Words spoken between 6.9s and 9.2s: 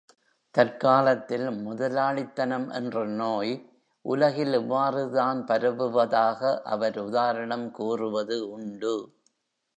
உதாரணம் கூறுவது உண்டு.